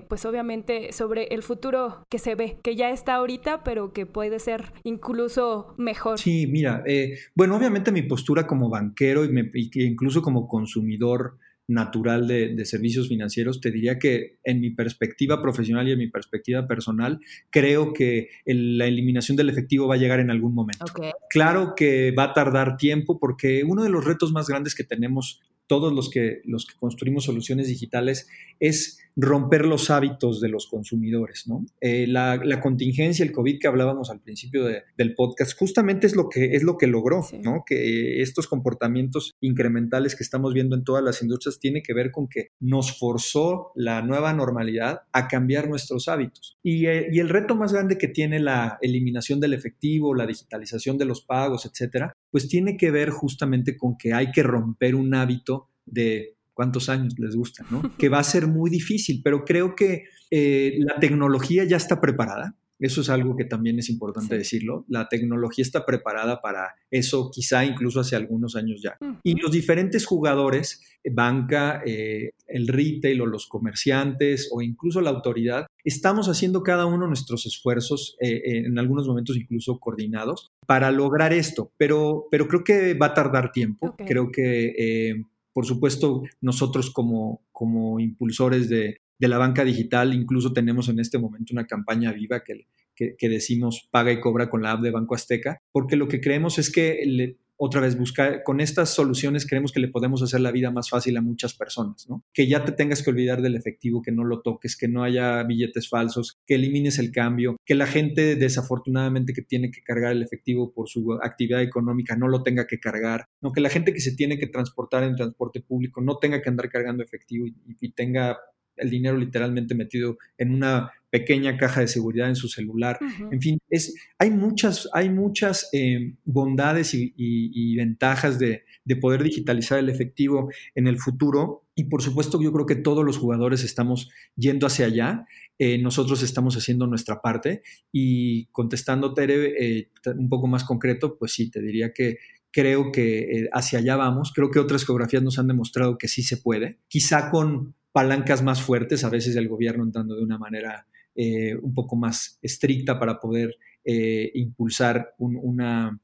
[0.08, 4.38] pues obviamente, sobre el futuro que se ve, que ya está ahorita, pero que puede
[4.38, 6.18] ser incluso mejor.
[6.18, 11.38] Sí, mira, eh, bueno, obviamente mi postura como banquero y, me, incluso como consumidor
[11.68, 16.66] natural de, servicios financieros, te diría que en mi perspectiva profesional y en mi perspectiva
[16.68, 20.84] personal, creo que la eliminación del efectivo va a llegar en algún momento.
[21.30, 25.40] Claro que va a tardar tiempo porque uno de los retos más grandes que tenemos
[25.66, 28.28] todos los que, los que construimos soluciones digitales
[28.60, 31.46] es romper los hábitos de los consumidores.
[31.46, 31.64] ¿no?
[31.80, 36.54] Eh, la, contingencia, el COVID que hablábamos al principio del podcast, justamente es lo que,
[36.56, 37.64] es lo que logró, ¿no?
[37.66, 42.28] que estos comportamientos incrementales que estamos viendo en todas las industrias tiene que ver con
[42.28, 46.58] que nos forzó la nueva normalidad a cambiar nuestros hábitos.
[46.62, 50.98] Y, eh, y el reto más grande que tiene la eliminación del efectivo, la digitalización
[50.98, 55.14] de los pagos, etcétera, pues tiene que ver justamente con que hay que romper un
[55.14, 57.82] hábito de cuántos años les gusta, ¿no?
[57.98, 62.56] Que va a ser muy difícil, pero creo que eh, la tecnología ya está preparada.
[62.82, 64.84] Eso es algo que también es importante decirlo.
[64.88, 68.96] La tecnología está preparada para eso, quizá incluso hace algunos años ya.
[69.22, 75.66] Y los diferentes jugadores, banca, eh, el retail o los comerciantes o incluso la autoridad,
[75.84, 81.70] estamos haciendo cada uno nuestros esfuerzos, eh, en algunos momentos incluso coordinados, para lograr esto.
[81.76, 83.94] Pero, pero creo que va a tardar tiempo.
[83.96, 90.98] Creo que por supuesto, nosotros como, como impulsores de, la banca digital, incluso tenemos en
[90.98, 94.90] este momento una campaña viva que, que, decimos paga y cobra con la app de
[94.90, 99.70] Banco Azteca, porque lo que creemos es que otra vez buscar, con estas soluciones creemos
[99.70, 102.24] que le podemos hacer la vida más fácil a muchas personas, ¿no?
[102.34, 105.40] Que ya te tengas que olvidar del efectivo, que no lo toques, que no haya
[105.44, 110.22] billetes falsos, que elimines el cambio, que la gente desafortunadamente que tiene que cargar el
[110.22, 114.00] efectivo por su actividad económica no lo tenga que cargar, no que la gente que
[114.00, 118.38] se tiene que transportar en transporte público no tenga que andar cargando efectivo y tenga
[118.76, 122.98] el dinero literalmente metido en una pequeña caja de seguridad en su celular.
[123.30, 128.64] En fin, es, hay muchas, hay muchas eh, bondades y, ventajas de,
[128.98, 131.66] poder digitalizar el efectivo en el futuro.
[131.74, 135.26] Y por supuesto, yo creo que todos los jugadores estamos yendo hacia allá.
[135.58, 137.62] Eh, nosotros estamos haciendo nuestra parte.
[137.92, 142.16] Y contestando, Tere, eh, un poco más concreto, pues sí, te diría que
[142.50, 144.32] creo que hacia allá vamos.
[144.34, 146.78] Creo que otras geografías nos han demostrado que sí se puede.
[146.88, 151.74] Quizá con palancas más fuertes, a veces el gobierno entrando de una manera eh, un
[151.74, 155.98] poco más estricta para poder eh, impulsar una,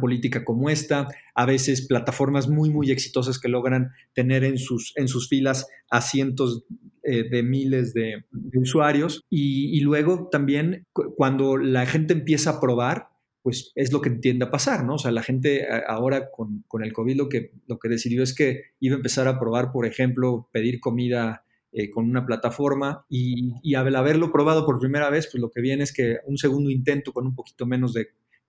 [0.00, 5.08] política como esta, a veces plataformas muy, muy exitosas que logran tener en sus, en
[5.08, 6.64] sus filas a cientos
[7.02, 9.26] eh, de miles de, usuarios.
[9.28, 13.08] Y, luego también cuando la gente empieza a probar,
[13.46, 14.94] pues es lo que tiende a pasar, ¿no?
[14.94, 18.34] O sea, la gente ahora con, con, el COVID lo que, lo que decidió es
[18.34, 21.44] que iba a empezar a probar, por ejemplo, pedir comida
[21.78, 25.84] eh, con una plataforma y, al haberlo probado por primera vez, pues lo que viene
[25.84, 28.08] es que un segundo intento con un poquito menos de,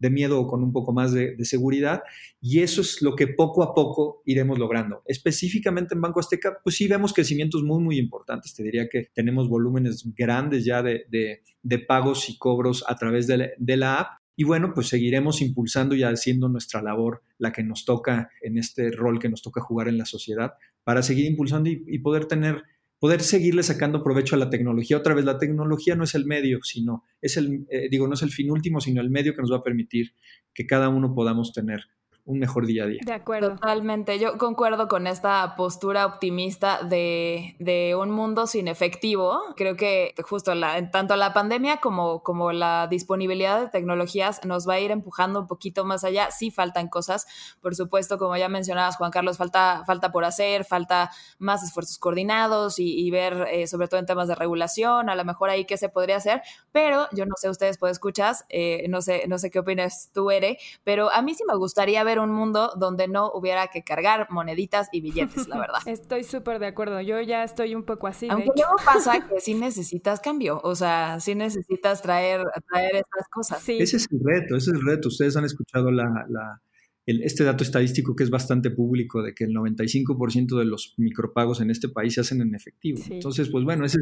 [0.10, 2.02] miedo o con un poco más de, seguridad
[2.40, 5.04] y eso es lo que poco a poco iremos logrando.
[5.06, 8.56] Específicamente en Banco Azteca, pues sí vemos crecimientos muy, muy importantes.
[8.56, 11.42] Te diría que tenemos volúmenes grandes ya de,
[11.86, 16.47] pagos y cobros a través de la, app y bueno, pues seguiremos impulsando y haciendo
[16.47, 20.06] nuestra labor, la que nos toca en este rol que nos toca jugar en la
[20.06, 20.54] sociedad,
[20.86, 22.63] para seguir impulsando y poder tener
[23.00, 24.97] poder seguirle sacando provecho a la tecnología.
[24.97, 28.23] Otra vez, la tecnología no es el medio, sino es el, eh, digo, no es
[28.23, 30.13] el fin último, sino el medio que nos va a permitir
[30.54, 31.82] que cada uno podamos tener
[32.28, 33.00] un mejor día a día.
[33.06, 33.52] De acuerdo.
[33.52, 34.20] Totalmente.
[34.20, 39.40] Yo concuerdo con esta postura optimista de, de un mundo sin efectivo.
[39.56, 44.74] Creo que justo la, tanto la pandemia como, como la disponibilidad de tecnologías nos va
[44.74, 46.30] a ir empujando un poquito más allá.
[46.30, 47.26] Sí faltan cosas.
[47.62, 51.10] Por supuesto, como ya mencionabas, Juan Carlos, falta, falta por hacer, falta
[51.40, 55.50] más esfuerzos coordinados y, ver, eh, sobre todo en temas de regulación, a lo mejor
[55.50, 56.42] ahí qué se podría hacer.
[56.74, 60.30] Pero yo no sé, ustedes pueden escuchar, eh, no, sé, no sé qué opinas tú,
[60.30, 63.84] Ere, pero a mí sí me gustaría ver haber un mundo donde no hubiera que
[63.84, 65.80] cargar moneditas y billetes, la verdad.
[65.86, 67.01] Estoy súper de acuerdo.
[67.01, 68.28] Yo ya estoy un poco así.
[68.30, 73.61] Aunque luego pasa que sí necesitas cambio, o sea, sí necesitas traer, traer estas cosas.
[73.61, 73.78] Sí.
[73.80, 75.07] Ese es el reto, ese es el reto.
[75.07, 76.61] Ustedes han escuchado la, la
[77.07, 81.72] este dato estadístico que es bastante público de que el 95% de los micropagos en
[81.72, 82.99] este país se hacen en efectivo.
[83.09, 83.97] Entonces, pues bueno, es,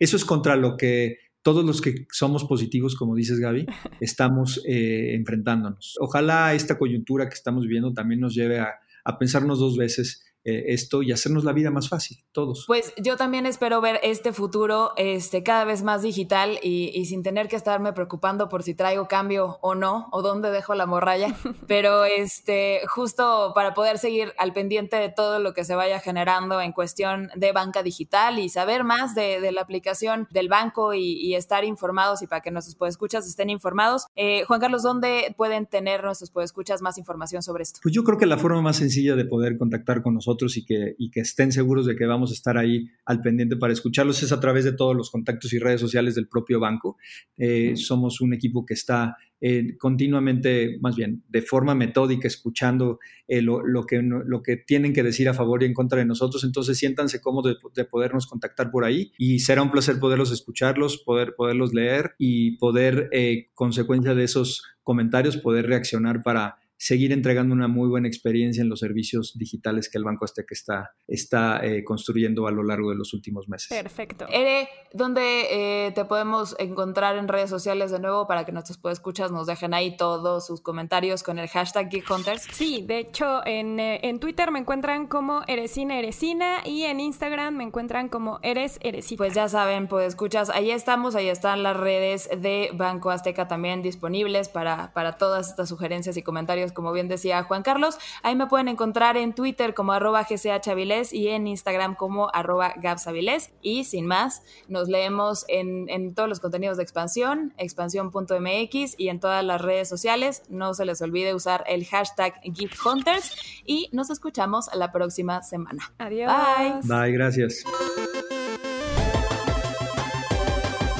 [0.00, 3.66] eso es contra lo que todos los que somos positivos, como dices Gaby,
[4.00, 5.96] estamos eh, enfrentándonos.
[6.00, 8.74] Ojalá esta coyuntura que estamos viviendo también nos lleve a,
[9.04, 12.64] a pensarnos dos veces esto y hacernos la vida más fácil, todos.
[12.66, 17.48] Pues yo también espero ver este futuro este, cada vez más digital y, sin tener
[17.48, 21.34] que estarme preocupando por si traigo cambio o no, o dónde dejo la morralla,
[21.66, 26.60] pero este, justo para poder seguir al pendiente de todo lo que se vaya generando
[26.60, 31.64] en cuestión de banca digital y saber más de, la aplicación del banco y, estar
[31.64, 34.06] informados y para que nuestros podescuchas estén informados.
[34.16, 37.80] Eh, Juan Carlos, ¿dónde pueden tener nuestros podescuchas más información sobre esto?
[37.82, 40.94] Pues yo creo que la forma más sencilla de poder contactar con nosotros y que,
[40.98, 44.32] y que estén seguros de que vamos a estar ahí al pendiente para escucharlos es
[44.32, 46.96] a través de todos los contactos y redes sociales del propio banco.
[47.36, 53.40] Eh, somos un equipo que está eh, continuamente, más bien, de forma metódica, escuchando eh,
[53.42, 56.44] lo, que, lo que tienen que decir a favor y en contra de nosotros.
[56.44, 61.34] Entonces, siéntanse cómodos de, podernos contactar por ahí y será un placer poderlos escucharlos, poder,
[61.36, 63.10] poderlos leer y poder,
[63.54, 68.78] consecuencia de esos comentarios, poder reaccionar para seguir entregando una muy buena experiencia en los
[68.78, 73.12] servicios digitales que el Banco Azteca está, está eh, construyendo a lo largo de los
[73.14, 73.68] últimos meses.
[73.68, 74.26] Perfecto.
[74.28, 79.32] Ere, ¿dónde eh, te podemos encontrar en redes sociales de nuevo para que nuestros escuchas
[79.32, 82.46] nos dejen ahí todos sus comentarios con el hashtag GeekHunters?
[82.52, 87.56] Sí, de hecho en, eh, en Twitter me encuentran como Eresina Eresina y en Instagram
[87.56, 89.18] me encuentran como Eres Eresita.
[89.18, 93.82] Pues ya saben, pues escuchas, ahí estamos, ahí están las redes de Banco Azteca también
[93.82, 97.98] disponibles para, para todas estas sugerencias y comentarios como bien decía Juan Carlos.
[98.22, 103.50] Ahí me pueden encontrar en Twitter como arroba gchavilés y en Instagram como arroba gabsavilés.
[103.62, 109.20] Y sin más, nos leemos en, en todos los contenidos de expansión, expansión.mx y en
[109.20, 110.42] todas las redes sociales.
[110.48, 115.92] No se les olvide usar el hashtag GeekHunters y nos escuchamos la próxima semana.
[115.98, 116.32] Adiós.
[116.32, 116.80] Bye.
[116.84, 117.64] Bye, gracias.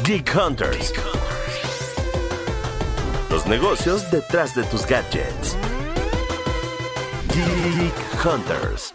[0.05, 0.93] Geek Hunters.
[3.31, 5.57] Los negocios detrás de tus gadgets.
[7.35, 8.95] Geek Hunters.